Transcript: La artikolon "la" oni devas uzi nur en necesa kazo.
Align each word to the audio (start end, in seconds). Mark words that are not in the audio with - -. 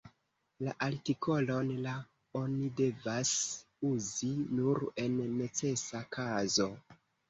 La 0.67 0.71
artikolon 0.85 1.69
"la" 1.83 1.93
oni 2.41 2.71
devas 2.81 3.37
uzi 3.93 4.35
nur 4.59 4.85
en 5.07 5.25
necesa 5.41 6.07
kazo. 6.21 6.73